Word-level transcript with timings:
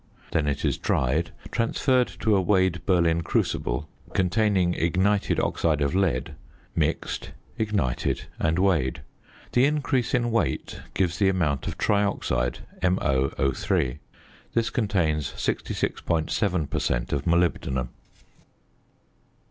Then 0.31 0.47
it 0.47 0.65
is 0.65 0.79
dried, 0.79 1.29
transferred 1.51 2.07
to 2.21 2.35
a 2.35 2.41
weighed 2.41 2.83
Berlin 2.87 3.21
crucible 3.21 3.87
containing 4.15 4.73
ignited 4.73 5.39
oxide 5.39 5.79
of 5.79 5.93
lead, 5.93 6.33
mixed, 6.75 7.33
ignited, 7.59 8.23
and 8.39 8.57
weighed. 8.57 9.03
The 9.51 9.65
increase 9.65 10.15
in 10.15 10.31
weight 10.31 10.81
gives 10.95 11.19
the 11.19 11.29
amount 11.29 11.67
of 11.67 11.77
trioxide, 11.77 12.61
MoO_. 12.81 13.99
This 14.55 14.71
contains 14.71 15.33
66.7 15.33 16.67
per 16.71 16.79
cent. 16.79 17.13
of 17.13 17.25
molybdenum. 17.25 17.89